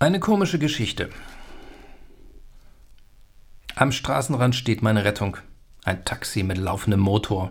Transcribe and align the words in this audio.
Eine 0.00 0.20
komische 0.20 0.60
Geschichte. 0.60 1.10
Am 3.74 3.90
Straßenrand 3.90 4.54
steht 4.54 4.80
meine 4.80 5.04
Rettung. 5.04 5.38
Ein 5.82 6.04
Taxi 6.04 6.44
mit 6.44 6.56
laufendem 6.56 7.00
Motor. 7.00 7.50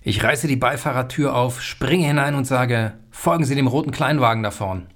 Ich 0.00 0.22
reiße 0.22 0.46
die 0.46 0.54
Beifahrertür 0.54 1.34
auf, 1.34 1.60
springe 1.60 2.06
hinein 2.06 2.36
und 2.36 2.44
sage: 2.44 2.92
Folgen 3.10 3.44
Sie 3.44 3.56
dem 3.56 3.66
roten 3.66 3.90
Kleinwagen 3.90 4.44
da 4.44 4.52
vorn. 4.52 4.86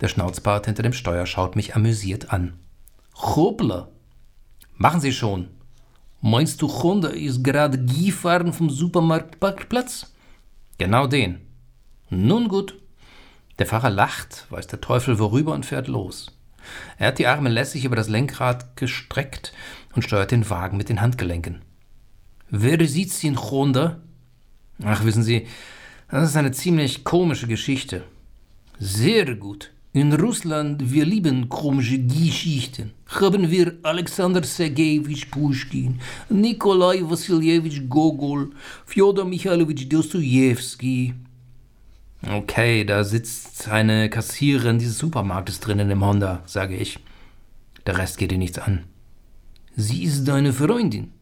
Der 0.00 0.08
Schnauzbart 0.08 0.64
hinter 0.64 0.82
dem 0.82 0.94
Steuer 0.94 1.26
schaut 1.26 1.54
mich 1.54 1.76
amüsiert 1.76 2.32
an. 2.32 2.58
Hoppla! 3.14 3.88
Machen 4.76 5.02
Sie 5.02 5.12
schon. 5.12 5.48
Meinst 6.22 6.62
du, 6.62 6.68
Honda 6.82 7.08
ist 7.08 7.44
gerade 7.44 7.78
gefahren 7.84 8.54
vom 8.54 8.70
Supermarktparkplatz? 8.70 10.14
Genau 10.78 11.06
den. 11.06 11.42
Nun 12.08 12.48
gut. 12.48 12.79
Der 13.60 13.66
Fahrer 13.66 13.90
lacht, 13.90 14.46
weiß 14.48 14.68
der 14.68 14.80
Teufel 14.80 15.18
worüber 15.18 15.52
und 15.52 15.66
fährt 15.66 15.86
los. 15.86 16.32
Er 16.96 17.08
hat 17.08 17.18
die 17.18 17.26
Arme 17.26 17.50
lässig 17.50 17.84
über 17.84 17.94
das 17.94 18.08
Lenkrad 18.08 18.74
gestreckt 18.74 19.52
und 19.94 20.00
steuert 20.02 20.30
den 20.30 20.48
Wagen 20.48 20.78
mit 20.78 20.88
den 20.88 21.02
Handgelenken. 21.02 21.60
Wer 22.48 22.84
sieht 22.88 23.12
Sie 23.12 23.26
in 23.26 23.38
Honda? 23.38 24.00
Ach, 24.82 25.04
wissen 25.04 25.22
Sie, 25.22 25.46
das 26.10 26.30
ist 26.30 26.36
eine 26.36 26.52
ziemlich 26.52 27.04
komische 27.04 27.46
Geschichte. 27.46 28.04
Sehr 28.78 29.34
gut. 29.34 29.70
In 29.92 30.14
Russland, 30.14 30.90
wir 30.90 31.04
lieben 31.04 31.50
komische 31.50 31.98
Geschichten. 31.98 32.92
Haben 33.08 33.50
wir 33.50 33.74
Alexander 33.82 34.42
Sergejewitsch 34.42 35.30
Pushkin, 35.30 36.00
Nikolai 36.30 37.02
Wassiljewitsch 37.02 37.82
Gogol, 37.90 38.52
Fjodor 38.86 39.26
Michailowitsch 39.26 39.86
Dostojewski, 39.86 41.12
Okay, 42.26 42.84
da 42.84 43.02
sitzt 43.02 43.68
eine 43.68 44.10
Kassiererin 44.10 44.78
dieses 44.78 44.98
Supermarktes 44.98 45.60
drinnen 45.60 45.90
im 45.90 46.04
Honda, 46.04 46.42
sage 46.46 46.76
ich. 46.76 46.98
Der 47.86 47.96
Rest 47.96 48.18
geht 48.18 48.32
ihr 48.32 48.38
nichts 48.38 48.58
an. 48.58 48.84
Sie 49.74 50.04
ist 50.04 50.24
deine 50.24 50.52
Freundin. 50.52 51.12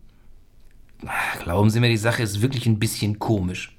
Glauben 1.43 1.71
Sie 1.71 1.79
mir, 1.79 1.89
die 1.89 1.97
Sache 1.97 2.25
ist 2.25 2.43
wirklich 2.43 2.67
ein 2.67 2.81
bisschen 2.81 3.21
komisch. 3.21 3.77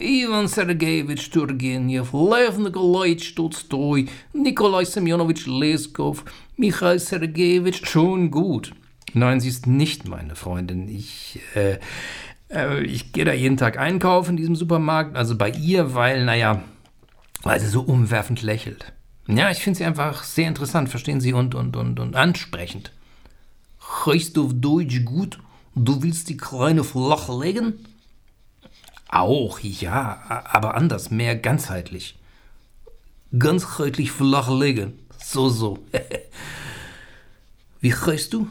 Ivan 0.00 0.48
Sergejewitsch 0.48 1.30
Turgenev, 1.30 2.12
Lev 2.12 2.58
Nikolaitsch 2.58 3.36
Tolstoi, 3.36 4.06
Nikolai 4.32 4.84
Semyonowitsch 4.84 5.46
Leskov, 5.46 6.24
Michail 6.56 6.98
Sergejewitsch, 6.98 7.86
schon 7.86 8.32
gut. 8.32 8.74
Nein, 9.14 9.40
sie 9.40 9.48
ist 9.48 9.66
nicht 9.66 10.08
meine 10.08 10.34
Freundin. 10.34 10.88
Ich, 10.88 11.38
äh, 11.54 11.78
äh, 12.52 12.82
ich 12.82 13.12
gehe 13.12 13.24
da 13.24 13.32
jeden 13.32 13.56
Tag 13.56 13.78
einkaufen 13.78 14.30
in 14.30 14.36
diesem 14.36 14.56
Supermarkt, 14.56 15.16
also 15.16 15.36
bei 15.36 15.50
ihr, 15.50 15.94
weil, 15.94 16.24
naja, 16.24 16.62
weil 17.42 17.60
sie 17.60 17.68
so 17.68 17.82
umwerfend 17.82 18.42
lächelt. 18.42 18.92
Ja, 19.26 19.50
ich 19.50 19.58
finde 19.58 19.78
sie 19.78 19.84
einfach 19.84 20.24
sehr 20.24 20.48
interessant, 20.48 20.88
verstehen 20.88 21.20
Sie, 21.20 21.32
und, 21.32 21.54
und, 21.54 21.76
und, 21.76 22.00
und 22.00 22.16
ansprechend. 22.16 22.92
Heißt 24.04 24.36
du 24.36 24.52
Deutsch 24.52 25.04
gut? 25.04 25.38
Du 25.74 26.02
willst 26.02 26.28
die 26.28 26.36
Kleine 26.36 26.84
flach 26.84 27.28
legen? 27.28 27.74
Auch, 29.08 29.60
ja, 29.60 30.44
aber 30.50 30.74
anders, 30.74 31.10
mehr 31.10 31.36
ganzheitlich. 31.36 32.18
Ganzheitlich 33.38 34.10
flach 34.10 34.50
legen. 34.50 34.98
So, 35.22 35.48
so. 35.48 35.78
Wie 37.80 37.94
heißt 37.94 38.32
du? 38.32 38.48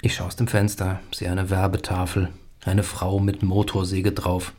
Ich 0.00 0.14
schaue 0.14 0.28
aus 0.28 0.36
dem 0.36 0.48
Fenster, 0.48 1.00
sehe 1.12 1.30
eine 1.30 1.50
Werbetafel. 1.50 2.30
Eine 2.64 2.84
Frau 2.84 3.18
mit 3.18 3.42
Motorsäge 3.42 4.12
drauf. 4.12 4.52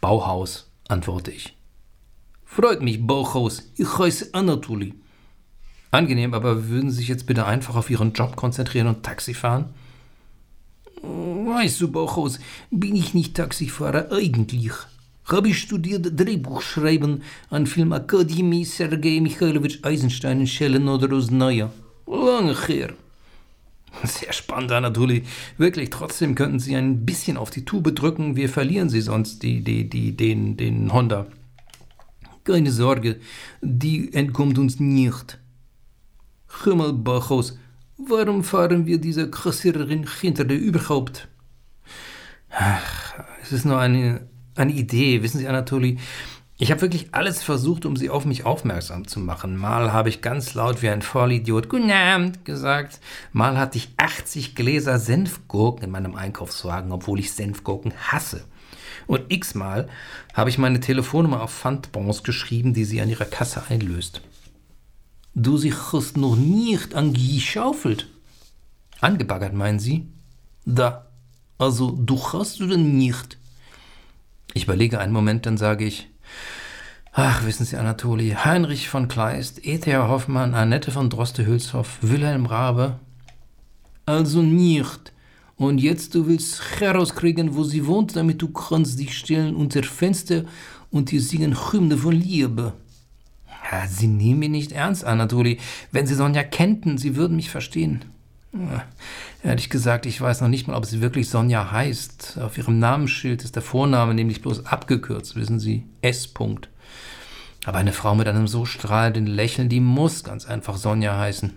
Bauhaus, 0.00 0.70
antworte 0.88 1.30
ich. 1.30 1.56
Freut 2.44 2.82
mich, 2.82 3.06
Bauhaus. 3.06 3.70
Ich 3.76 3.98
heiße 3.98 4.34
Anatoli. 4.34 4.94
Angenehm, 5.92 6.34
aber 6.34 6.68
würden 6.68 6.90
Sie 6.90 6.98
sich 6.98 7.08
jetzt 7.08 7.26
bitte 7.26 7.46
einfach 7.46 7.76
auf 7.76 7.88
Ihren 7.88 8.12
Job 8.12 8.34
konzentrieren 8.34 8.88
und 8.88 9.04
Taxi 9.04 9.32
fahren? 9.32 9.72
Weißt 11.02 11.80
du, 11.80 11.88
Bauhaus, 11.88 12.40
bin 12.70 12.96
ich 12.96 13.14
nicht 13.14 13.36
Taxifahrer 13.36 14.10
eigentlich. 14.10 14.72
Habe 15.26 15.48
ich 15.50 15.58
studiert 15.60 16.18
Drehbuchschreiben 16.18 17.22
an 17.48 17.66
Filmakademie 17.66 18.64
Sergei 18.64 19.20
Michailowitsch 19.20 19.84
Eisenstein 19.84 20.40
in 20.40 20.46
Schellen 20.46 20.88
oder 20.88 21.14
Osnaya. 21.14 21.70
Lange 22.06 22.56
her. 22.66 22.94
Sehr 24.02 24.32
spannend, 24.32 24.72
Anatoli. 24.72 25.24
Wirklich, 25.58 25.90
trotzdem 25.90 26.34
könnten 26.34 26.58
Sie 26.58 26.76
ein 26.76 27.04
bisschen 27.06 27.36
auf 27.36 27.50
die 27.50 27.64
Tube 27.64 27.94
drücken. 27.94 28.36
Wir 28.36 28.48
verlieren 28.48 28.88
Sie 28.88 29.00
sonst 29.00 29.42
die, 29.42 29.62
die, 29.62 29.88
die, 29.88 30.16
den, 30.16 30.56
den 30.56 30.92
Honda. 30.92 31.26
Keine 32.44 32.72
Sorge, 32.72 33.20
die 33.62 34.12
entkommt 34.12 34.58
uns 34.58 34.78
nicht. 34.80 35.38
Bachhaus, 36.66 37.58
warum 37.96 38.44
fahren 38.44 38.86
wir 38.86 38.98
diese 38.98 39.30
Kassiererin 39.30 40.06
hinter 40.20 40.44
der 40.44 40.58
überhaupt? 40.58 41.28
Ach, 42.50 43.14
es 43.42 43.52
ist 43.52 43.64
nur 43.64 43.78
eine, 43.78 44.28
eine 44.54 44.72
Idee, 44.72 45.22
wissen 45.22 45.38
Sie, 45.38 45.48
Anatoli. 45.48 45.98
Ich 46.56 46.70
habe 46.70 46.82
wirklich 46.82 47.08
alles 47.12 47.42
versucht, 47.42 47.84
um 47.84 47.96
sie 47.96 48.10
auf 48.10 48.24
mich 48.24 48.44
aufmerksam 48.44 49.08
zu 49.08 49.18
machen. 49.18 49.56
Mal 49.56 49.92
habe 49.92 50.08
ich 50.08 50.22
ganz 50.22 50.54
laut 50.54 50.82
wie 50.82 50.88
ein 50.88 51.02
Vollidiot 51.02 51.68
Guten 51.68 51.90
Abend 51.90 52.44
gesagt. 52.44 53.00
Mal 53.32 53.58
hatte 53.58 53.78
ich 53.78 53.88
80 53.96 54.54
Gläser 54.54 55.00
Senfgurken 55.00 55.84
in 55.84 55.90
meinem 55.90 56.14
Einkaufswagen, 56.14 56.92
obwohl 56.92 57.18
ich 57.18 57.32
Senfgurken 57.32 57.92
hasse. 57.96 58.44
Und 59.08 59.32
x-mal 59.32 59.88
habe 60.32 60.48
ich 60.48 60.58
meine 60.58 60.78
Telefonnummer 60.78 61.42
auf 61.42 61.52
Pfandbons 61.52 62.22
geschrieben, 62.22 62.72
die 62.72 62.84
sie 62.84 63.00
an 63.00 63.10
ihrer 63.10 63.24
Kasse 63.24 63.64
einlöst. 63.68 64.20
Du 65.34 65.56
sie 65.56 65.74
hast 65.74 66.16
noch 66.16 66.36
nicht 66.36 66.94
angeschaufelt. 66.94 68.08
Angebaggert, 69.00 69.52
meinen 69.52 69.80
Sie? 69.80 70.06
Da. 70.64 71.06
Also, 71.58 71.90
du 71.90 72.22
hast 72.32 72.60
du 72.60 72.68
denn 72.68 72.96
nicht? 72.96 73.38
Ich 74.54 74.64
überlege 74.64 75.00
einen 75.00 75.12
Moment, 75.12 75.46
dann 75.46 75.58
sage 75.58 75.84
ich, 75.84 76.08
Ach, 77.16 77.46
wissen 77.46 77.64
Sie, 77.64 77.76
Anatoli, 77.76 78.30
Heinrich 78.30 78.88
von 78.88 79.06
Kleist, 79.06 79.64
E.T.A. 79.64 80.08
Hoffmann, 80.08 80.52
Annette 80.52 80.90
von 80.90 81.10
Droste-Hülshoff, 81.10 81.98
Wilhelm 82.00 82.44
Rabe. 82.44 82.98
Also 84.04 84.42
nicht. 84.42 85.12
Und 85.54 85.78
jetzt 85.78 86.16
du 86.16 86.26
willst 86.26 86.80
herauskriegen, 86.80 87.54
wo 87.54 87.62
sie 87.62 87.86
wohnt, 87.86 88.16
damit 88.16 88.42
du 88.42 88.48
kannst 88.48 88.98
dich 88.98 89.16
stellen 89.16 89.54
unter 89.54 89.84
Fenster 89.84 90.42
und 90.90 91.12
ihr 91.12 91.22
singen 91.22 91.56
Hymne 91.70 91.98
von 91.98 92.14
Liebe. 92.14 92.72
Ja, 93.70 93.86
sie 93.86 94.08
nehmen 94.08 94.40
mich 94.40 94.50
nicht 94.50 94.72
ernst, 94.72 95.04
Anatoli. 95.04 95.58
Wenn 95.92 96.08
Sie 96.08 96.16
Sonja 96.16 96.42
kennten, 96.42 96.98
Sie 96.98 97.14
würden 97.14 97.36
mich 97.36 97.48
verstehen. 97.48 98.04
Ja, 98.52 98.84
ehrlich 99.44 99.70
gesagt, 99.70 100.06
ich 100.06 100.20
weiß 100.20 100.40
noch 100.40 100.48
nicht 100.48 100.66
mal, 100.66 100.76
ob 100.76 100.84
sie 100.84 101.00
wirklich 101.00 101.28
Sonja 101.28 101.70
heißt. 101.70 102.38
Auf 102.40 102.58
ihrem 102.58 102.80
Namensschild 102.80 103.44
ist 103.44 103.54
der 103.54 103.62
Vorname 103.62 104.14
nämlich 104.14 104.42
bloß 104.42 104.66
abgekürzt, 104.66 105.36
wissen 105.36 105.60
Sie, 105.60 105.84
S. 106.02 106.28
-Punkt. 106.34 106.66
Aber 107.64 107.78
eine 107.78 107.92
Frau 107.92 108.14
mit 108.14 108.28
einem 108.28 108.46
so 108.46 108.66
strahlenden 108.66 109.26
Lächeln, 109.26 109.68
die 109.68 109.80
muss 109.80 110.22
ganz 110.22 110.46
einfach 110.46 110.76
Sonja 110.76 111.18
heißen. 111.18 111.52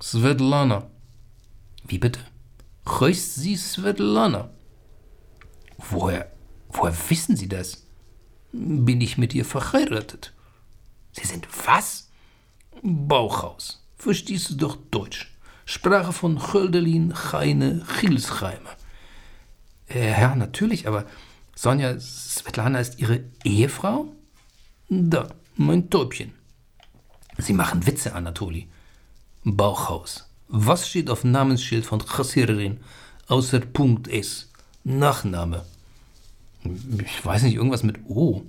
Svetlana. 0.00 0.88
Wie 1.86 1.98
bitte? 1.98 2.20
Heißt 2.88 3.34
sie 3.34 3.56
Svetlana? 3.56 4.50
Woher, 5.90 6.30
woher 6.70 6.94
wissen 7.08 7.36
Sie 7.36 7.48
das? 7.48 7.84
Bin 8.52 9.00
ich 9.00 9.18
mit 9.18 9.34
ihr 9.34 9.44
verheiratet? 9.44 10.32
Sie 11.12 11.26
sind 11.26 11.48
was? 11.66 12.10
Bauchhaus. 12.82 13.84
Verstehst 13.96 14.50
du 14.50 14.54
doch 14.54 14.76
Deutsch? 14.90 15.34
Sprache 15.64 16.12
von 16.12 16.52
Hölderlin, 16.52 17.12
Heine, 17.32 17.84
Hilsheimer. 18.00 18.70
Äh, 19.88 20.12
ja, 20.12 20.34
natürlich, 20.34 20.86
aber 20.86 21.04
Sonja 21.54 21.98
Svetlana 21.98 22.78
ist 22.78 23.00
Ihre 23.00 23.24
Ehefrau? 23.44 24.14
Da, 24.88 25.28
mein 25.56 25.90
Täubchen. 25.90 26.32
Sie 27.36 27.52
machen 27.52 27.86
Witze, 27.86 28.14
Anatoli. 28.14 28.68
Bauchhaus. 29.44 30.30
Was 30.48 30.88
steht 30.88 31.10
auf 31.10 31.24
Namensschild 31.24 31.84
von 31.84 32.04
Kassiererin 32.04 32.80
außer 33.26 33.60
Punkt 33.60 34.08
S? 34.08 34.50
Nachname. 34.84 35.66
Ich 36.64 37.24
weiß 37.24 37.42
nicht, 37.42 37.56
irgendwas 37.56 37.82
mit 37.82 37.98
O. 38.08 38.44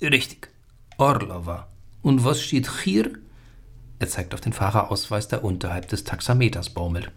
Richtig. 0.00 0.48
Orlova. 0.96 1.68
Und 2.00 2.24
was 2.24 2.40
steht 2.40 2.70
hier? 2.82 3.12
Er 3.98 4.08
zeigt 4.08 4.32
auf 4.32 4.40
den 4.40 4.54
Fahrerausweis, 4.54 5.28
der 5.28 5.44
unterhalb 5.44 5.88
des 5.88 6.04
Taxameters 6.04 6.70
baumelt. 6.70 7.12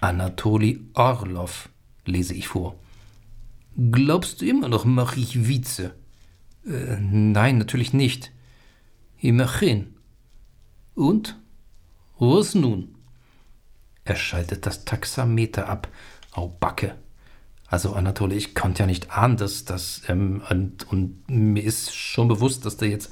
Anatoli 0.00 0.86
Orlov, 0.94 1.68
lese 2.04 2.34
ich 2.34 2.46
vor. 2.46 2.76
Glaubst 3.90 4.40
du 4.40 4.46
immer 4.46 4.68
noch, 4.68 4.84
mache 4.84 5.18
ich 5.18 5.48
Witze? 5.48 5.94
Äh, 6.66 6.98
nein, 7.00 7.58
natürlich 7.58 7.92
nicht. 7.92 8.32
Immerhin. 9.18 9.94
Und? 10.94 11.38
Was 12.18 12.54
nun? 12.54 12.94
Er 14.04 14.16
schaltet 14.16 14.66
das 14.66 14.84
Taxameter 14.84 15.68
ab. 15.68 15.88
Au 16.32 16.48
Backe. 16.48 16.94
Also 17.68 17.92
Anatole, 17.92 18.34
ich 18.34 18.54
konnte 18.54 18.80
ja 18.80 18.86
nicht 18.86 19.10
ahnen, 19.10 19.36
dass 19.36 19.64
das, 19.64 20.02
ähm, 20.08 20.42
und, 20.50 20.90
und, 20.90 21.28
mir 21.28 21.64
ist 21.64 21.94
schon 21.94 22.28
bewusst, 22.28 22.64
dass 22.64 22.76
da 22.76 22.86
jetzt 22.86 23.10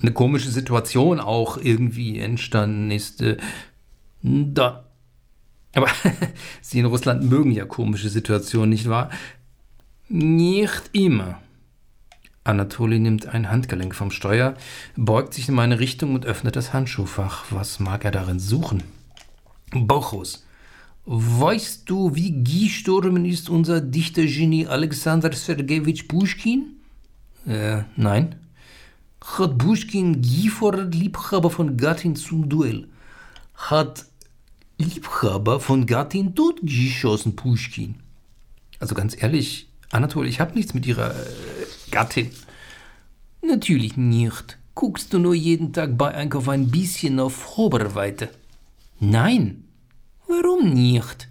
eine 0.00 0.12
komische 0.12 0.50
Situation 0.50 1.20
auch 1.20 1.58
irgendwie 1.58 2.20
entstanden 2.20 2.90
ist. 2.90 3.20
Äh, 3.20 3.36
da. 4.22 4.84
Aber 5.74 5.88
Sie 6.60 6.78
in 6.78 6.86
Russland 6.86 7.28
mögen 7.28 7.50
ja 7.50 7.64
komische 7.64 8.08
Situationen, 8.08 8.70
nicht 8.70 8.88
wahr? 8.88 9.10
Nicht 10.08 10.90
immer. 10.92 11.40
Anatoli 12.44 12.98
nimmt 12.98 13.26
ein 13.26 13.50
Handgelenk 13.50 13.94
vom 13.94 14.10
Steuer, 14.10 14.54
beugt 14.96 15.34
sich 15.34 15.48
in 15.48 15.54
meine 15.54 15.78
Richtung 15.78 16.14
und 16.14 16.24
öffnet 16.24 16.56
das 16.56 16.72
Handschuhfach. 16.72 17.44
Was 17.50 17.80
mag 17.80 18.04
er 18.04 18.10
darin 18.10 18.38
suchen? 18.38 18.82
Bauchhaus. 19.72 20.44
Weißt 21.04 21.88
du, 21.88 22.14
wie 22.14 22.42
gestorben 22.44 23.24
ist 23.24 23.50
unser 23.50 23.80
Dichtergenie 23.80 24.66
Alexander 24.66 25.32
Sergejewitsch 25.32 26.08
Puschkin? 26.08 26.76
Äh, 27.46 27.82
nein. 27.96 28.36
Hat 29.22 29.58
Puschkin 29.58 30.22
gefordert 30.22 30.94
Liebhaber 30.94 31.50
von 31.50 31.76
Gattin 31.76 32.16
zum 32.16 32.48
Duell. 32.48 32.88
Hat 33.54 34.06
Liebhaber 34.78 35.60
von 35.60 35.84
Gattin 35.84 36.34
totgeschossen, 36.34 37.36
Puschkin. 37.36 37.96
Also 38.78 38.94
ganz 38.94 39.20
ehrlich, 39.20 39.68
Anatol, 39.90 40.26
ich 40.26 40.40
habe 40.40 40.54
nichts 40.54 40.72
mit 40.72 40.86
ihrer 40.86 41.10
äh, 41.10 41.59
Gattin. 41.90 42.30
Natürlich 43.42 43.96
nicht. 43.96 44.58
Guckst 44.74 45.12
du 45.12 45.18
nur 45.18 45.34
jeden 45.34 45.72
Tag 45.72 45.98
bei 45.98 46.14
Einkauf 46.14 46.48
ein 46.48 46.70
bisschen 46.70 47.20
auf 47.20 47.58
Oberweite? 47.58 48.30
Nein. 48.98 49.64
Warum 50.26 50.72
nicht? 50.72 51.28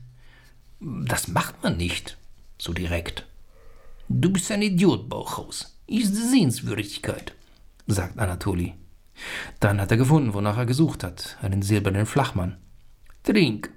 Das 0.79 1.27
macht 1.27 1.61
man 1.63 1.77
nicht. 1.77 2.17
So 2.57 2.73
direkt. 2.73 3.25
Du 4.09 4.31
bist 4.31 4.51
ein 4.51 4.61
Idiot, 4.61 5.07
Bauchhaus. 5.07 5.77
Ist 5.87 6.15
Sehenswürdigkeit, 6.15 7.33
sagt 7.87 8.19
Anatoli. 8.19 8.73
Dann 9.59 9.79
hat 9.81 9.91
er 9.91 9.97
gefunden, 9.97 10.33
wonach 10.33 10.57
er 10.57 10.65
gesucht 10.65 11.03
hat. 11.03 11.37
Einen 11.41 11.61
silbernen 11.61 12.05
Flachmann. 12.05 12.57
Trink. 13.23 13.71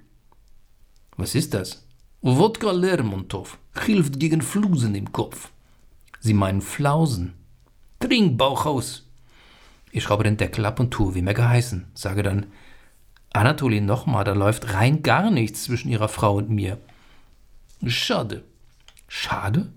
Was 1.17 1.35
ist 1.35 1.53
das? 1.53 1.85
Wodka 2.21 2.71
Lermontov 2.71 3.57
hilft 3.85 4.19
gegen 4.19 4.41
Flusen 4.41 4.95
im 4.95 5.11
Kopf. 5.11 5.51
Sie 6.23 6.33
meinen 6.33 6.61
Flausen. 6.61 7.33
Trink, 7.99 8.37
Bauchhaus. 8.37 9.05
Ich 9.91 10.03
schraube 10.03 10.23
den 10.23 10.37
Deckel 10.37 10.65
ab 10.65 10.79
und 10.79 10.91
tue, 10.91 11.15
wie 11.15 11.21
mir 11.21 11.33
geheißen. 11.33 11.87
Sage 11.93 12.23
dann, 12.23 12.45
Anatoli, 13.33 13.81
nochmal, 13.81 14.23
da 14.23 14.31
läuft 14.31 14.73
rein 14.73 15.03
gar 15.03 15.31
nichts 15.31 15.65
zwischen 15.65 15.89
ihrer 15.89 16.07
Frau 16.07 16.37
und 16.37 16.49
mir. 16.49 16.79
Schade. 17.85 18.45
Schade? 19.09 19.73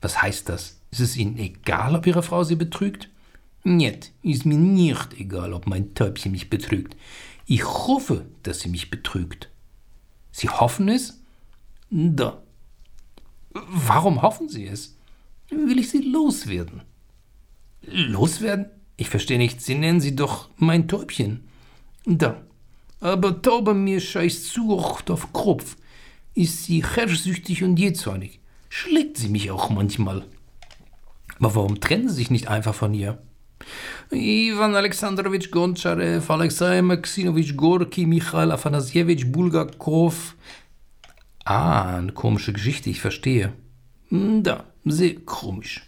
Was 0.00 0.20
heißt 0.20 0.48
das? 0.48 0.80
Ist 0.90 0.98
es 0.98 1.16
Ihnen 1.16 1.38
egal, 1.38 1.94
ob 1.94 2.08
Ihre 2.08 2.24
Frau 2.24 2.42
Sie 2.42 2.56
betrügt? 2.56 3.08
Niet, 3.62 4.10
ist 4.22 4.44
mir 4.44 4.58
nicht 4.58 5.14
egal, 5.14 5.52
ob 5.52 5.68
mein 5.68 5.94
Täubchen 5.94 6.32
mich 6.32 6.50
betrügt. 6.50 6.96
Ich 7.46 7.64
hoffe, 7.64 8.26
dass 8.42 8.58
sie 8.58 8.68
mich 8.68 8.90
betrügt. 8.90 9.48
Sie 10.32 10.48
hoffen 10.48 10.88
es? 10.88 11.22
Da. 11.88 12.42
Warum 13.52 14.22
hoffen 14.22 14.48
Sie 14.48 14.66
es? 14.66 14.93
Will 15.66 15.78
ich 15.78 15.90
Sie 15.90 16.02
loswerden? 16.02 16.82
Loswerden? 17.82 18.66
Ich 18.96 19.08
verstehe 19.08 19.38
nicht. 19.38 19.60
Sie 19.60 19.74
nennen 19.74 20.00
sie 20.00 20.14
doch 20.14 20.48
mein 20.56 20.88
Täubchen. 20.88 21.48
Da. 22.06 22.42
Aber 23.00 23.42
Tauber 23.42 23.74
mir 23.74 24.00
scheiß 24.00 24.56
oft 24.68 25.10
auf 25.10 25.32
Kopf. 25.32 25.76
Ist 26.34 26.64
sie 26.64 26.84
herrschsüchtig 26.84 27.62
und 27.62 27.78
jähzornig. 27.78 28.40
Schlägt 28.68 29.18
sie 29.18 29.28
mich 29.28 29.50
auch 29.50 29.70
manchmal. 29.70 30.24
Aber 31.38 31.54
warum 31.54 31.80
trennen 31.80 32.08
Sie 32.08 32.14
sich 32.16 32.30
nicht 32.30 32.48
einfach 32.48 32.74
von 32.74 32.94
ihr? 32.94 33.22
Ivan 34.10 34.74
Alexandrowitsch 34.74 35.50
Goncharev, 35.50 36.30
Alexei 36.30 36.82
Maximowitsch 36.82 37.56
Gorki, 37.56 38.06
Michail 38.06 38.50
Afanasiewitsch 38.50 39.26
Bulgakov, 39.26 40.36
Ah, 41.44 41.96
eine 41.98 42.12
komische 42.12 42.52
Geschichte, 42.54 42.88
ich 42.88 43.00
verstehe. 43.00 43.52
Hm, 44.08 44.42
da, 44.42 44.64
sehr 44.84 45.14
komisch. 45.20 45.82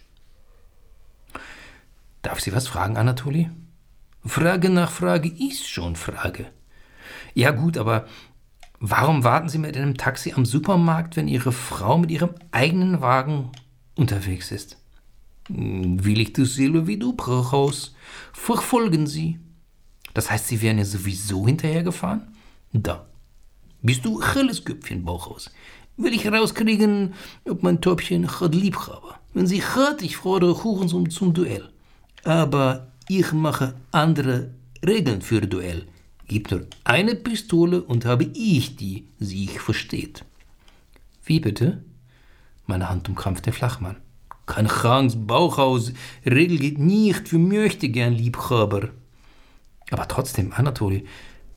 Darf 2.21 2.39
Sie 2.39 2.53
was 2.53 2.67
fragen, 2.67 2.97
Anatoli? 2.97 3.49
Frage 4.25 4.69
nach 4.69 4.91
Frage 4.91 5.29
ist 5.29 5.67
schon 5.67 5.95
Frage. 5.95 6.47
Ja 7.33 7.51
gut, 7.51 7.77
aber 7.77 8.07
warum 8.79 9.23
warten 9.23 9.49
Sie 9.49 9.57
mit 9.57 9.77
einem 9.77 9.95
Taxi 9.95 10.33
am 10.33 10.45
Supermarkt, 10.45 11.15
wenn 11.15 11.27
Ihre 11.27 11.51
Frau 11.51 11.97
mit 11.97 12.11
ihrem 12.11 12.31
eigenen 12.51 13.01
Wagen 13.01 13.51
unterwegs 13.95 14.51
ist? 14.51 14.77
Hm, 15.47 16.03
will 16.03 16.19
ich 16.19 16.33
dasselbe 16.33 16.87
wie 16.87 16.97
du, 16.97 17.13
Brauchhaus? 17.13 17.95
Verfolgen 18.33 19.07
Sie. 19.07 19.39
Das 20.13 20.29
heißt, 20.31 20.47
Sie 20.47 20.61
wären 20.61 20.79
ja 20.79 20.85
sowieso 20.85 21.45
hinterhergefahren? 21.45 22.27
Da, 22.73 23.07
bist 23.81 24.03
du 24.03 24.21
helles 24.21 24.65
Köpfchen, 24.65 25.05
Bauchhaus? 25.05 25.51
Will 25.97 26.13
ich 26.13 26.25
herauskriegen, 26.25 27.13
ob 27.49 27.63
mein 27.63 27.81
Täubchen 27.81 28.29
hat 28.39 28.53
lieb 28.53 28.77
habe. 28.77 29.15
Wenn 29.33 29.47
sie 29.47 29.63
hat, 29.63 30.03
ich 30.03 30.17
fordere 30.17 30.53
Kuchen 30.53 31.09
zum 31.09 31.33
Duell. 31.33 31.69
Aber 32.23 32.91
ich 33.07 33.33
mache 33.33 33.73
andere 33.91 34.51
Regeln 34.85 35.21
für 35.21 35.41
Duell. 35.41 35.87
Gibt 36.27 36.51
nur 36.51 36.67
eine 36.83 37.15
Pistole 37.15 37.81
und 37.81 38.05
habe 38.05 38.25
ich 38.25 38.75
die, 38.75 39.07
sie 39.19 39.45
ich 39.45 39.59
versteht. 39.59 40.23
Wie 41.25 41.39
bitte? 41.39 41.83
Meine 42.67 42.89
Hand 42.89 43.09
umkrampft 43.09 43.45
der 43.45 43.53
Flachmann. 43.53 43.97
Kein 44.45 44.67
Chance, 44.67 45.17
Bauchhaus. 45.17 45.93
Regel 46.25 46.59
geht 46.59 46.79
nicht 46.79 47.27
für 47.27 47.39
möchte 47.39 47.89
gern 47.89 48.13
Liebhaber. 48.13 48.89
Aber 49.89 50.07
trotzdem, 50.07 50.53
Anatoli, 50.53 51.05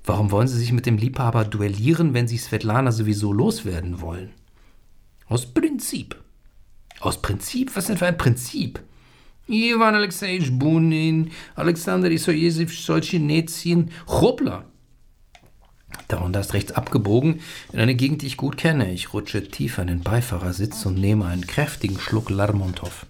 Warum 0.05 0.31
wollen 0.31 0.49
Sie 0.49 0.58
sich 0.58 0.73
mit 0.73 0.87
dem 0.87 0.97
Liebhaber 0.97 1.44
duellieren, 1.44 2.14
wenn 2.14 2.29
Sie 2.29 2.38
Svetlana 2.38 2.93
sowieso 2.93 3.32
loswerden 3.32 4.00
wollen? 4.00 4.31
Aus 5.26 5.47
Prinzip. 5.47 6.17
Aus 7.00 7.20
Prinzip? 7.20 7.76
Was 7.76 7.87
denn 7.87 7.99
für 7.99 8.06
ein 8.06 8.19
Prinzip? 8.19 8.81
Ivan 9.47 9.94
Alexejewitsch 9.94 10.52
Bunin, 10.52 11.32
Alexander 11.56 12.11
Isojesewitsch 12.11 12.85
Solzhenitsyn, 12.85 13.91
Hoppla! 14.06 14.64
Da 16.08 16.19
und 16.19 16.32
da 16.32 16.41
ist 16.41 16.55
rechts 16.55 16.73
abgebogen 16.73 17.41
in 17.73 17.81
eine 17.81 17.94
Gegend, 17.94 18.23
die 18.23 18.26
ich 18.26 18.37
gut 18.37 18.56
kenne. 18.56 18.93
Ich 18.93 19.12
rutsche 19.12 19.49
tiefer 19.49 19.82
in 19.82 19.88
den 19.88 20.00
Beifahrersitz 20.02 20.87
und 20.87 20.99
nehme 20.99 21.26
einen 21.26 21.47
kräftigen 21.47 21.99
Schluck 21.99 22.31
Larmontov. 22.31 23.06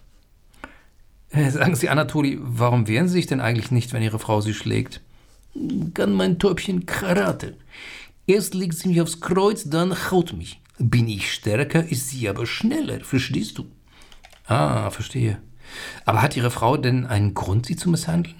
Äh, 1.30 1.50
sagen 1.50 1.76
Sie, 1.76 1.88
Anatoli, 1.88 2.38
warum 2.40 2.88
wehren 2.88 3.08
Sie 3.08 3.14
sich 3.14 3.26
denn 3.26 3.40
eigentlich 3.40 3.70
nicht, 3.70 3.92
wenn 3.92 4.02
Ihre 4.02 4.18
Frau 4.18 4.40
Sie 4.40 4.54
schlägt? 4.54 5.00
Kann 5.94 6.12
mein 6.12 6.38
Täubchen 6.38 6.86
Karate. 6.86 7.56
Erst 8.26 8.54
legt 8.54 8.74
sie 8.74 8.88
mich 8.88 9.00
aufs 9.00 9.20
Kreuz, 9.20 9.64
dann 9.68 10.10
haut 10.10 10.32
mich. 10.32 10.60
Bin 10.78 11.08
ich 11.08 11.32
stärker, 11.32 11.84
ist 11.86 12.08
sie 12.10 12.28
aber 12.28 12.46
schneller, 12.46 13.00
verstehst 13.00 13.58
du? 13.58 13.66
Ah, 14.46 14.90
verstehe. 14.90 15.40
Aber 16.04 16.22
hat 16.22 16.36
Ihre 16.36 16.50
Frau 16.50 16.76
denn 16.76 17.06
einen 17.06 17.34
Grund, 17.34 17.66
Sie 17.66 17.76
zu 17.76 17.90
misshandeln? 17.90 18.36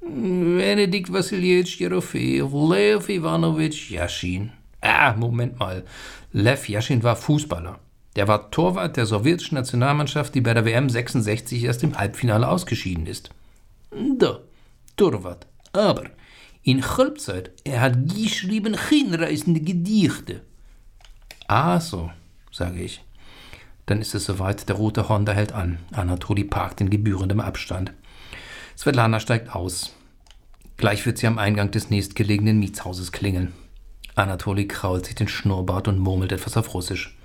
Benedikt 0.00 1.12
Wassiljewitsch 1.12 1.80
Jerofeev, 1.80 2.52
Lev 2.52 3.08
Ivanovich 3.08 3.90
Jaschin. 3.90 4.52
Ah, 4.80 5.14
Moment 5.14 5.58
mal. 5.58 5.84
Lev 6.32 6.68
Jaschin 6.68 7.02
war 7.02 7.16
Fußballer. 7.16 7.78
Der 8.14 8.28
war 8.28 8.50
Torwart 8.50 8.96
der 8.96 9.06
sowjetischen 9.06 9.56
Nationalmannschaft, 9.56 10.34
die 10.34 10.40
bei 10.40 10.54
der 10.54 10.64
WM 10.64 10.88
66 10.88 11.64
erst 11.64 11.82
im 11.82 11.98
Halbfinale 11.98 12.48
ausgeschieden 12.48 13.06
ist. 13.06 13.30
Da, 13.90 14.40
Torwart. 14.96 15.46
Aber 15.72 16.04
in 16.66 16.82
Halbzeit, 16.82 17.52
er 17.62 17.80
hat 17.80 18.12
geschrieben 18.12 18.76
hinreißende 18.76 19.60
Gedichte. 19.60 20.42
Ah, 21.46 21.78
so, 21.78 22.10
sage 22.50 22.82
ich. 22.82 23.04
Dann 23.86 24.00
ist 24.00 24.16
es 24.16 24.24
soweit, 24.24 24.68
der 24.68 24.74
rote 24.74 25.08
Honda 25.08 25.32
hält 25.32 25.52
an. 25.52 25.78
Anatoli 25.92 26.42
parkt 26.42 26.80
in 26.80 26.90
gebührendem 26.90 27.38
Abstand. 27.38 27.92
Svetlana 28.76 29.20
steigt 29.20 29.54
aus. 29.54 29.94
Gleich 30.76 31.06
wird 31.06 31.18
sie 31.18 31.28
am 31.28 31.38
Eingang 31.38 31.70
des 31.70 31.88
nächstgelegenen 31.88 32.58
Mietshauses 32.58 33.12
klingeln. 33.12 33.52
Anatoli 34.16 34.66
krault 34.66 35.06
sich 35.06 35.14
den 35.14 35.28
Schnurrbart 35.28 35.86
und 35.86 36.00
murmelt 36.00 36.32
etwas 36.32 36.56
auf 36.56 36.74
Russisch. 36.74 37.16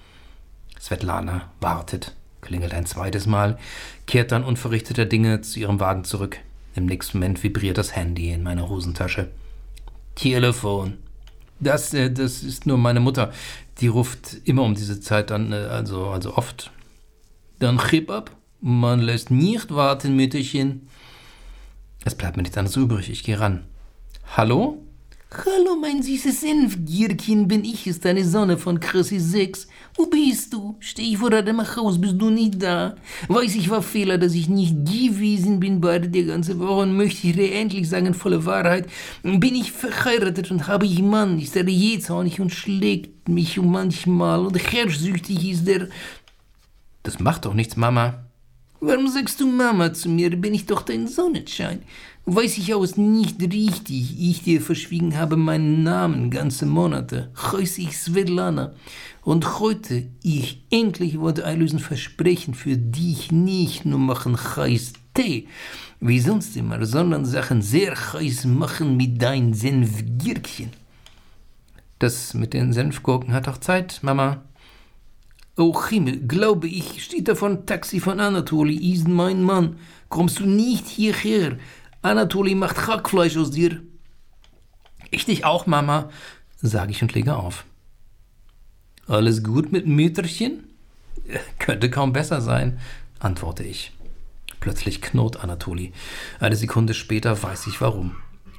Svetlana 0.79 1.49
wartet, 1.59 2.15
klingelt 2.41 2.75
ein 2.75 2.85
zweites 2.85 3.25
Mal, 3.25 3.57
kehrt 4.05 4.31
dann 4.31 4.43
unverrichteter 4.43 5.05
Dinge 5.05 5.41
zu 5.41 5.59
ihrem 5.59 5.79
Wagen 5.79 6.03
zurück. 6.03 6.37
Im 6.75 6.85
nächsten 6.85 7.19
Moment 7.19 7.43
vibriert 7.43 7.77
das 7.77 7.95
Handy 7.95 8.31
in 8.31 8.43
meiner 8.43 8.69
Hosentasche. 8.69 9.29
Telefon. 10.15 10.97
Das, 11.59 11.93
äh, 11.93 12.11
das 12.11 12.43
ist 12.43 12.65
nur 12.65 12.77
meine 12.77 12.99
Mutter. 12.99 13.31
Die 13.79 13.87
ruft 13.87 14.37
immer 14.45 14.63
um 14.63 14.75
diese 14.75 14.99
Zeit 14.99 15.31
an, 15.31 15.51
äh, 15.51 15.55
also, 15.55 16.07
also 16.07 16.35
oft. 16.35 16.71
Dann 17.59 17.77
chip 17.77 18.09
ab. 18.09 18.31
Man 18.61 18.99
lässt 18.99 19.31
nicht 19.31 19.73
warten, 19.73 20.15
Mütterchen. 20.15 20.87
Es 22.03 22.15
bleibt 22.15 22.37
mir 22.37 22.43
nichts 22.43 22.57
anderes 22.57 22.77
übrig. 22.77 23.09
Ich 23.09 23.23
gehe 23.23 23.39
ran. 23.39 23.65
Hallo? 24.35 24.83
Hallo, 25.33 25.77
mein 25.79 26.03
süßes 26.03 26.41
Senfgierchen, 26.41 27.47
bin 27.47 27.63
ich, 27.63 27.87
ist 27.87 28.03
deine 28.03 28.25
Sonne 28.25 28.57
von 28.57 28.81
Chrissy 28.81 29.17
6. 29.17 29.65
Wo 29.95 30.07
bist 30.07 30.51
du? 30.51 30.75
Steh 30.81 31.03
ich 31.03 31.19
vor 31.19 31.29
deinem 31.29 31.61
Haus, 31.61 32.01
bist 32.01 32.19
du 32.19 32.29
nicht 32.29 32.61
da? 32.61 32.97
Weiß 33.29 33.55
ich, 33.55 33.69
war 33.69 33.81
Fehler, 33.81 34.17
dass 34.17 34.33
ich 34.33 34.49
nicht 34.49 34.75
gewesen 34.85 35.61
bin 35.61 35.79
bei 35.79 35.99
dir 35.99 36.09
die 36.09 36.25
ganze 36.25 36.59
Woche 36.59 36.81
und 36.81 36.97
möchte 36.97 37.27
ich 37.27 37.35
dir 37.37 37.53
endlich 37.53 37.87
sagen, 37.87 38.13
volle 38.13 38.45
Wahrheit. 38.45 38.89
Bin 39.23 39.55
ich 39.55 39.71
verheiratet 39.71 40.51
und 40.51 40.67
habe 40.67 40.85
ich 40.85 41.01
Mann, 41.01 41.39
ist 41.39 41.55
er 41.55 41.65
jähzornig 41.65 42.41
und 42.41 42.49
schlägt 42.49 43.29
mich 43.29 43.55
manchmal 43.55 44.45
und 44.45 44.57
herrschsüchtig 44.57 45.49
ist 45.49 45.65
er. 45.65 45.87
Das 47.03 47.21
macht 47.21 47.45
doch 47.45 47.53
nichts, 47.53 47.77
Mama. 47.77 48.25
Warum 48.81 49.07
sagst 49.07 49.39
du 49.39 49.47
Mama 49.47 49.93
zu 49.93 50.09
mir? 50.09 50.31
Bin 50.31 50.55
ich 50.55 50.65
doch 50.65 50.81
dein 50.81 51.07
Sonnenschein. 51.07 51.83
Weiß 52.25 52.59
ich 52.59 52.73
aus 52.75 52.97
nicht 52.97 53.41
richtig, 53.41 54.15
ich 54.19 54.43
dir 54.43 54.61
verschwiegen 54.61 55.17
habe 55.17 55.37
meinen 55.37 55.81
Namen 55.81 56.29
ganze 56.29 56.67
Monate. 56.67 57.31
Heiß 57.35 57.79
ich 57.79 57.97
Svetlana. 57.97 58.73
Und 59.23 59.59
heute 59.59 60.07
ich 60.21 60.63
endlich 60.69 61.19
wollte 61.19 61.45
einlösen 61.45 61.79
Versprechen, 61.79 62.53
für 62.53 62.77
die 62.77 63.13
ich 63.13 63.31
nicht 63.31 63.85
nur 63.85 63.97
machen 63.97 64.37
heiß 64.37 64.93
Tee, 65.15 65.47
wie 65.99 66.19
sonst 66.19 66.55
immer, 66.55 66.85
sondern 66.85 67.25
Sachen 67.25 67.63
sehr 67.63 67.95
heiß 68.13 68.45
machen 68.45 68.97
mit 68.97 69.19
deinen 69.21 69.55
Senfgürkchen. 69.55 70.69
Das 71.97 72.35
mit 72.35 72.53
den 72.53 72.71
Senfgurken 72.71 73.33
hat 73.33 73.47
doch 73.47 73.57
Zeit, 73.57 73.99
Mama. 74.03 74.43
Oh 75.57 75.85
Himmel, 75.85 76.27
glaube 76.27 76.67
ich, 76.67 77.03
steht 77.03 77.27
da 77.27 77.35
von 77.35 77.65
Taxi 77.65 77.99
von 77.99 78.19
Anatoli, 78.19 78.93
ist 78.93 79.07
mein 79.07 79.43
Mann. 79.43 79.75
Kommst 80.07 80.39
du 80.39 80.45
nicht 80.45 80.87
hierher? 80.87 81.57
Anatoli 82.01 82.55
macht 82.55 82.87
Hackfleisch 82.87 83.37
aus 83.37 83.51
dir. 83.51 83.81
Ich 85.11 85.25
dich 85.25 85.45
auch, 85.45 85.67
Mama, 85.67 86.09
sage 86.61 86.91
ich 86.91 87.01
und 87.01 87.13
lege 87.13 87.35
auf. 87.35 87.65
Alles 89.07 89.43
gut 89.43 89.71
mit 89.71 89.85
Mütterchen? 89.87 90.63
Könnte 91.59 91.89
kaum 91.89 92.13
besser 92.13 92.41
sein, 92.41 92.79
antworte 93.19 93.63
ich. 93.63 93.91
Plötzlich 94.59 95.01
knurrt 95.01 95.43
Anatoli. 95.43 95.91
Eine 96.39 96.55
Sekunde 96.55 96.93
später 96.93 97.41
weiß 97.41 97.67
ich 97.67 97.81
warum. 97.81 98.15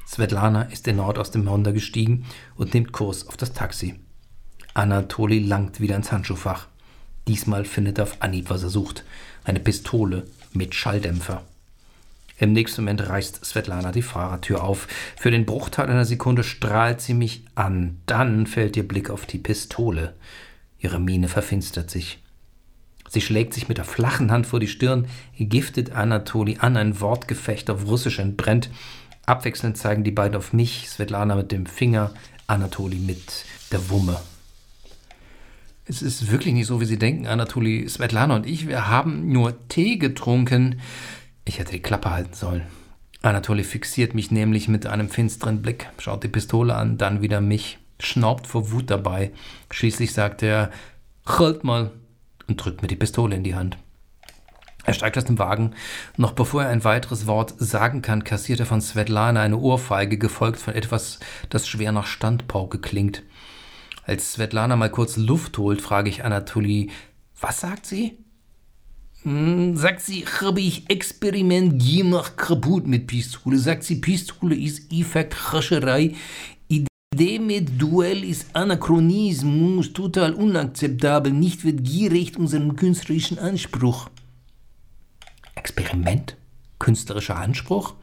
Svetlana 0.07 0.63
ist 0.63 0.87
erneut 0.87 1.19
aus 1.19 1.31
dem 1.31 1.49
Honda 1.49 1.71
gestiegen 1.71 2.27
und 2.57 2.75
nimmt 2.75 2.93
Kurs 2.93 3.27
auf 3.27 3.37
das 3.37 3.53
Taxi. 3.55 3.99
Anatoli 4.75 5.39
langt 5.39 5.81
wieder 5.81 5.97
ins 5.97 6.13
Handschuhfach. 6.13 6.67
Diesmal 7.29 7.65
findet 7.65 7.99
er 7.99 8.05
auf 8.05 8.17
Anhieb, 8.21 8.51
was 8.51 8.63
er 8.63 8.69
sucht. 8.69 9.05
Eine 9.45 9.61
Pistole 9.61 10.27
mit 10.53 10.75
Schalldämpfer. 10.75 11.45
Im 12.43 12.55
nächsten 12.55 12.83
Moment 12.83 13.09
reißt 13.09 13.45
Svetlana 13.45 13.93
die 13.93 14.03
Fahrertür 14.03 14.65
auf. 14.65 14.89
Für 15.17 15.31
den 15.31 15.47
Bruchteil 15.47 15.89
einer 15.89 16.05
Sekunde 16.05 16.43
strahlt 16.43 17.01
sie 17.01 17.15
mich 17.15 17.45
an. 17.55 18.01
Dann 18.07 18.49
fällt 18.49 18.77
ihr 18.77 18.83
Blick 18.83 19.11
auf 19.11 19.27
die 19.27 19.39
Pistole. 19.39 20.15
Ihre 20.81 20.99
Miene 20.99 21.29
verfinstert 21.29 21.89
sich. 21.89 22.19
Sie 23.09 23.21
schlägt 23.21 23.55
sich 23.55 23.69
mit 23.69 23.79
der 23.79 23.85
flachen 23.85 24.33
Hand 24.33 24.49
vor 24.49 24.59
die 24.59 24.67
Stirn, 24.67 25.07
giftet 25.39 25.93
Anatoli 25.93 26.57
an, 26.59 26.77
ein 26.77 27.01
Wortgefecht 27.01 27.71
auf 27.71 27.87
Russisch 27.87 28.19
entbrennt. 28.19 28.71
Abwechselnd 29.25 29.77
zeigen 29.77 30.03
die 30.03 30.11
beiden 30.11 30.37
auf 30.37 30.53
mich, 30.53 30.89
Svetlana 30.91 31.37
mit 31.37 31.53
dem 31.53 31.67
Finger, 31.67 32.13
Anatoli 32.49 32.97
mit 32.97 33.45
der 33.71 33.89
Wumme. 33.89 34.21
Es 35.85 36.03
ist 36.03 36.33
wirklich 36.33 36.55
nicht 36.55 36.67
so, 36.67 36.81
wie 36.81 36.87
Sie 36.87 36.99
denken, 36.99 37.29
Anatoli, 37.29 37.89
Svetlana 37.89 38.35
und 38.35 38.47
ich, 38.47 38.67
wir 38.67 38.89
haben 38.89 39.31
nur 39.31 39.69
Tee 39.69 39.97
getrunken. 39.99 40.81
Ich 41.45 41.59
hätte 41.59 41.73
die 41.73 41.83
Klappe 41.83 42.11
halten 42.11 42.35
sollen. 42.35 42.63
Anatoli 43.23 43.65
fixiert 43.65 44.15
mich 44.15 44.31
nämlich 44.31 44.69
mit 44.69 44.87
einem 44.87 45.09
finsteren 45.09 45.63
Blick, 45.63 45.89
schaut 45.99 46.25
die 46.25 46.29
Pistole 46.29 46.75
an, 46.75 46.99
dann 46.99 47.23
wieder 47.23 47.41
mich, 47.41 47.79
schnaubt 48.01 48.47
vor 48.47 48.73
Wut 48.73 48.91
dabei. 48.91 49.33
Schließlich 49.71 50.13
sagt 50.13 50.43
er, 50.43 50.71
halt 51.27 51.63
mal, 51.63 51.93
und 52.49 52.57
drückt 52.57 52.83
mir 52.83 52.89
die 52.89 52.97
Pistole 52.97 53.37
in 53.37 53.45
die 53.45 53.55
Hand. 53.55 53.79
Er 54.85 54.95
steigt 54.95 55.17
aus 55.17 55.25
dem 55.25 55.39
Wagen. 55.39 55.75
Noch 56.17 56.33
bevor 56.33 56.65
er 56.65 56.71
ein 56.71 56.83
weiteres 56.83 57.27
Wort 57.29 57.55
sagen 57.59 58.03
kann, 58.03 58.25
kassiert 58.25 58.59
er 58.59 58.67
von 58.67 58.81
Svetlana 58.81 59.41
eine 59.41 59.59
Ohrfeige, 59.59 60.19
gefolgt 60.19 60.59
von 60.59 60.75
etwas, 60.75 61.21
das 61.51 61.69
schwer 61.69 61.93
nach 61.93 62.07
Standpauke 62.07 62.81
klingt. 62.81 63.23
Als 64.05 64.33
Svetlana 64.33 64.75
mal 64.75 64.91
kurz 64.91 65.17
Luft 65.17 65.59
holt, 65.59 65.81
frage 65.81 66.11
ich 66.11 66.25
Anatoli, 66.25 66.91
was 67.41 67.61
sagt 67.61 67.87
sie? 67.87 68.19
Hm, 69.25 69.77
sagt 69.77 70.01
sie, 70.01 70.25
habe 70.27 70.61
ich 70.61 70.91
Experiment 70.91 71.81
gemacht 71.81 72.37
kaputt 72.37 72.87
mit 72.87 73.07
Pistole. 73.07 73.57
Sagt 73.59 73.85
sie, 73.85 73.97
Pistole 74.01 74.57
ist 74.57 74.93
Effekt 74.93 75.53
Hascherei. 75.53 76.15
Idee 76.69 77.39
mit 77.39 77.81
Duell 77.81 78.25
ist 78.25 78.47
Anachronismus, 78.55 79.93
total 79.93 80.35
unakzeptabel, 80.35 81.33
nicht 81.33 81.65
wird 81.65 81.85
gerecht 81.85 82.37
unserem 82.37 82.75
künstlerischen 82.75 83.39
Anspruch. 83.39 84.11
Experiment? 85.55 86.37
Künstlerischer 86.81 87.37
Anspruch? 87.37 87.95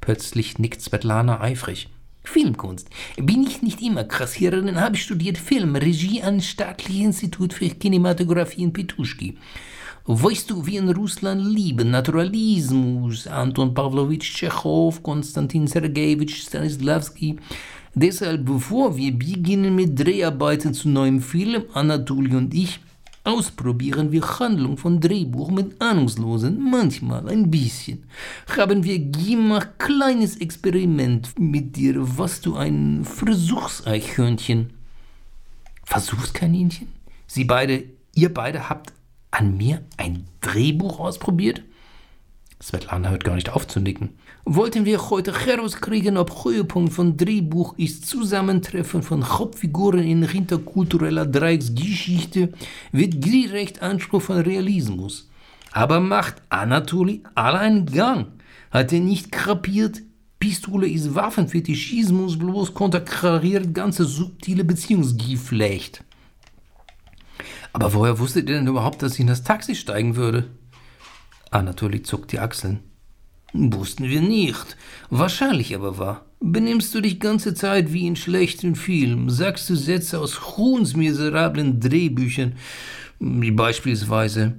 Plötzlich 0.00 0.58
nickt 0.58 0.82
Svetlana 0.82 1.40
eifrig. 1.40 1.88
Filmkunst. 2.24 2.88
Bin 3.16 3.46
ich 3.46 3.62
nicht 3.62 3.80
immer 3.80 4.04
Kassiererin, 4.04 4.80
habe 4.80 4.96
studiert 4.96 5.38
Film, 5.38 5.76
Regie 5.76 6.22
am 6.22 6.40
Staatlichen 6.40 7.06
Institut 7.06 7.52
für 7.52 7.68
Kinematografie 7.68 8.62
in 8.62 8.72
Petuschki. 8.72 9.36
Weißt 10.04 10.50
du, 10.50 10.66
wie 10.66 10.78
in 10.78 10.88
Russland 10.88 11.44
lieben 11.54 11.92
Naturalismus, 11.92 13.28
Anton 13.28 13.72
Pavlovich 13.72 14.34
Tschechow, 14.34 15.00
Konstantin 15.00 15.68
Sergejewitsch 15.68 16.42
Stanislavski. 16.42 17.36
Deshalb, 17.94 18.44
bevor 18.44 18.96
wir 18.96 19.12
beginnen 19.12 19.76
mit 19.76 19.96
Dreharbeiten 19.96 20.74
zu 20.74 20.88
neuem 20.88 21.20
Film, 21.20 21.66
Anatoli 21.72 22.34
und 22.34 22.52
ich, 22.52 22.80
ausprobieren 23.22 24.10
wir 24.10 24.22
Handlung 24.40 24.76
von 24.76 24.98
Drehbuch 24.98 25.52
mit 25.52 25.80
Ahnungslosen, 25.80 26.58
manchmal 26.68 27.28
ein 27.28 27.48
bisschen. 27.48 28.02
Haben 28.56 28.82
wir 28.82 28.98
gemacht 28.98 29.78
kleines 29.78 30.36
Experiment 30.38 31.38
mit 31.38 31.76
dir, 31.76 31.94
was 32.18 32.40
du 32.40 32.56
ein 32.56 33.04
Versuchseichhörnchen. 33.04 34.70
Versuchskaninchen? 35.84 36.88
Sie 37.28 37.44
beide, 37.44 37.84
ihr 38.16 38.34
beide 38.34 38.68
habt 38.68 38.92
an 39.42 39.56
mir 39.56 39.82
ein 39.96 40.24
Drehbuch 40.40 41.00
ausprobiert? 41.00 41.62
Svetlana 42.62 43.10
hört 43.10 43.24
gar 43.24 43.34
nicht 43.34 43.50
auf 43.50 43.66
zu 43.66 43.80
nicken. 43.80 44.10
Wollten 44.44 44.84
wir 44.84 45.10
heute 45.10 45.32
herauskriegen, 45.34 46.16
ob 46.16 46.44
Höhepunkt 46.44 46.92
von 46.92 47.16
Drehbuch 47.16 47.76
ist 47.76 48.06
Zusammentreffen 48.06 49.02
von 49.02 49.28
Hauptfiguren 49.28 50.04
in 50.04 50.22
interkultureller 50.22 51.26
Dreiecksgeschichte, 51.26 52.52
wird 52.92 53.24
direkt 53.24 53.82
Anspruch 53.82 54.22
von 54.22 54.38
Realismus. 54.38 55.28
Aber 55.72 55.98
macht 55.98 56.36
Anatoli 56.48 57.22
allein 57.34 57.86
Gang? 57.86 58.26
Hat 58.70 58.92
er 58.92 59.00
nicht 59.00 59.32
kapiert? 59.32 60.02
Pistole 60.38 60.88
ist 60.88 61.16
Waffenfetischismus, 61.16 62.38
bloß 62.38 62.74
konterkariert 62.74 63.74
ganze 63.74 64.04
subtile 64.04 64.62
Beziehungsgeflecht. 64.62 66.04
Aber 67.72 67.94
woher 67.94 68.18
wusstet 68.18 68.48
ihr 68.48 68.56
denn 68.56 68.66
überhaupt, 68.66 69.02
dass 69.02 69.14
ich 69.14 69.20
in 69.20 69.26
das 69.26 69.44
Taxi 69.44 69.74
steigen 69.74 70.16
würde? 70.16 70.50
Anatoli 71.50 72.02
zuckt 72.02 72.32
die 72.32 72.38
Achseln. 72.38 72.80
Wussten 73.52 74.04
wir 74.04 74.22
nicht. 74.22 74.76
Wahrscheinlich 75.10 75.74
aber 75.74 75.98
war. 75.98 76.24
Benimmst 76.40 76.94
du 76.94 77.00
dich 77.00 77.20
ganze 77.20 77.54
Zeit 77.54 77.92
wie 77.92 78.06
in 78.06 78.16
schlechten 78.16 78.74
Filmen, 78.74 79.30
sagst 79.30 79.68
du 79.70 79.76
Sätze 79.76 80.18
aus 80.18 80.56
hunsmiserablen 80.56 81.78
Drehbüchern, 81.78 82.54
wie 83.20 83.52
beispielsweise 83.52 84.54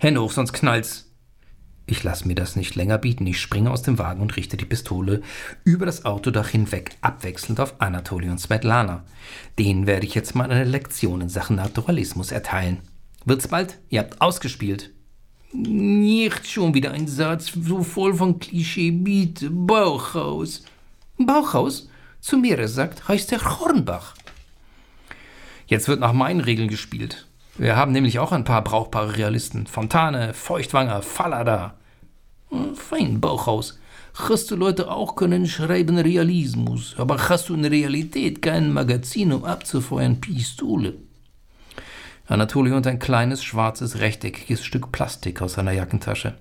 Hände 0.00 0.22
hoch, 0.22 0.32
sonst 0.32 0.52
knallt's. 0.52 1.13
Ich 1.86 2.02
lasse 2.02 2.26
mir 2.26 2.34
das 2.34 2.56
nicht 2.56 2.76
länger 2.76 2.96
bieten. 2.96 3.26
Ich 3.26 3.40
springe 3.40 3.70
aus 3.70 3.82
dem 3.82 3.98
Wagen 3.98 4.22
und 4.22 4.36
richte 4.36 4.56
die 4.56 4.64
Pistole 4.64 5.20
über 5.64 5.84
das 5.84 6.04
Autodach 6.04 6.48
hinweg, 6.48 6.96
abwechselnd 7.02 7.60
auf 7.60 7.80
Anatoli 7.80 8.30
und 8.30 8.40
Svetlana. 8.40 9.04
Denen 9.58 9.86
werde 9.86 10.06
ich 10.06 10.14
jetzt 10.14 10.34
mal 10.34 10.50
eine 10.50 10.64
Lektion 10.64 11.20
in 11.20 11.28
Sachen 11.28 11.56
Naturalismus 11.56 12.32
erteilen. 12.32 12.78
Wird's 13.26 13.48
bald? 13.48 13.78
Ihr 13.90 14.00
habt 14.00 14.20
ausgespielt. 14.20 14.90
Nicht 15.52 16.50
schon 16.50 16.74
wieder 16.74 16.92
ein 16.92 17.06
Satz, 17.06 17.52
so 17.54 17.82
voll 17.82 18.14
von 18.14 18.38
Klischee 18.38 18.90
bitte. 18.90 19.50
Bauchhaus. 19.50 20.64
Bauchhaus? 21.18 21.88
Zu 22.20 22.38
mir 22.38 22.66
sagt, 22.66 23.06
heißt 23.08 23.30
der 23.30 23.60
Hornbach. 23.60 24.14
Jetzt 25.66 25.88
wird 25.88 26.00
nach 26.00 26.12
meinen 26.12 26.40
Regeln 26.40 26.68
gespielt. 26.68 27.26
Wir 27.56 27.76
haben 27.76 27.92
nämlich 27.92 28.18
auch 28.18 28.32
ein 28.32 28.44
paar 28.44 28.64
brauchbare 28.64 29.16
Realisten. 29.16 29.66
Fontane, 29.66 30.34
Feuchtwanger, 30.34 31.02
Fallada. 31.02 31.74
Hm, 32.50 32.74
fein, 32.74 33.20
Bauchhaus. 33.20 33.78
Hast 34.14 34.50
du 34.50 34.56
Leute 34.56 34.90
auch 34.90 35.16
können 35.16 35.46
schreiben 35.46 35.98
Realismus, 35.98 36.94
aber 36.98 37.28
hast 37.28 37.48
du 37.48 37.54
in 37.54 37.64
Realität 37.64 38.42
kein 38.42 38.72
Magazin, 38.72 39.32
um 39.32 39.44
abzufeuern 39.44 40.20
Pistole? 40.20 40.94
Anatoli 42.26 42.72
und 42.72 42.86
ein 42.86 43.00
kleines, 43.00 43.42
schwarzes, 43.44 43.98
rechteckiges 43.98 44.64
Stück 44.64 44.92
Plastik 44.92 45.42
aus 45.42 45.54
seiner 45.54 45.72
Jackentasche. 45.72 46.34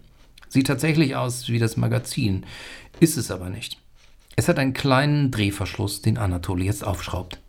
Sieht 0.50 0.68
tatsächlich 0.68 1.16
aus 1.16 1.50
wie 1.50 1.60
das 1.60 1.78
Magazin, 1.78 2.46
ist 3.00 3.18
es 3.18 3.32
aber 3.32 3.50
nicht. 3.50 3.80
Es 4.36 4.48
hat 4.48 4.60
einen 4.60 4.74
kleinen 4.74 5.32
Drehverschluss, 5.32 6.02
den 6.02 6.18
Anatoli 6.18 6.66
jetzt 6.66 6.86
aufschraubt. 6.86 7.40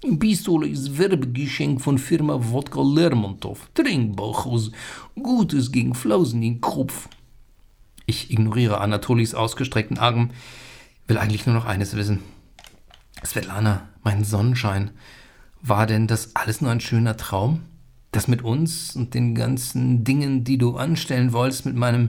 Pistole 0.00 0.66
ist 0.66 0.96
Werbegeschenk 0.96 1.82
von 1.82 1.98
Firma 1.98 2.38
Wodka 2.38 2.80
Lermontov. 2.80 3.68
Trinkbauchhaus. 3.74 4.72
Gutes 5.14 5.72
gegen 5.72 5.94
Flausen 5.94 6.42
in 6.42 6.60
Kopf. 6.62 7.08
Ich 8.06 8.30
ignoriere 8.30 8.80
Anatolis 8.80 9.34
ausgestreckten 9.34 9.98
Arm, 9.98 10.30
will 11.06 11.18
eigentlich 11.18 11.44
nur 11.44 11.54
noch 11.54 11.66
eines 11.66 11.94
wissen. 11.96 12.20
Svetlana, 13.24 13.88
mein 14.02 14.24
Sonnenschein, 14.24 14.90
war 15.60 15.86
denn 15.86 16.06
das 16.06 16.34
alles 16.34 16.62
nur 16.62 16.70
ein 16.70 16.80
schöner 16.80 17.18
Traum? 17.18 17.62
Das 18.10 18.26
mit 18.26 18.42
uns 18.42 18.96
und 18.96 19.12
den 19.12 19.34
ganzen 19.34 20.02
Dingen, 20.02 20.44
die 20.44 20.56
du 20.56 20.76
anstellen 20.76 21.32
wolltest 21.32 21.66
mit 21.66 21.76
meinem 21.76 22.08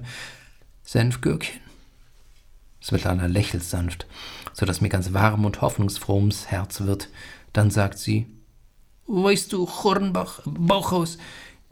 Senfgürkchen? 0.83 1.60
Svetlana 2.81 3.27
lächelt 3.27 3.63
sanft, 3.63 4.07
so 4.53 4.65
dass 4.65 4.81
mir 4.81 4.89
ganz 4.89 5.13
warm 5.13 5.45
und 5.45 5.62
hoffnungsfroh 5.62 6.15
ums 6.15 6.48
Herz 6.48 6.81
wird. 6.81 7.10
Dann 7.53 7.70
sagt 7.70 7.98
sie, 7.98 8.27
Weißt 9.08 9.51
du, 9.51 9.67
Hornbach, 9.67 10.41
Bauchhaus, 10.46 11.17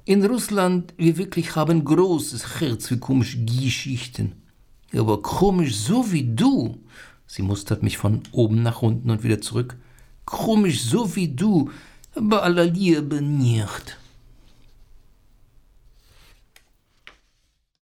in 0.06 0.26
Russland, 0.26 0.94
wir 0.98 1.18
wirklich 1.18 1.56
haben 1.56 1.86
großes 1.86 2.60
Herz 2.60 2.88
für 2.88 2.98
komische 2.98 3.38
Geschichten. 3.46 4.42
Aber 4.94 5.22
komisch 5.22 5.76
so 5.76 6.12
wie 6.12 6.24
du. 6.24 6.80
Sie 7.28 7.44
mustert 7.44 7.84
mich 7.84 7.98
von 7.98 8.24
oben 8.32 8.64
nach 8.64 8.82
unten 8.82 9.12
und 9.12 9.24
wieder 9.24 9.40
zurück. 9.40 9.78
Komisch 10.26 10.82
so 10.84 11.16
wie 11.16 11.28
du, 11.28 11.70
bei 12.16 12.40
aller 12.40 12.66
Liebe 12.66 13.22
nicht. 13.22 13.98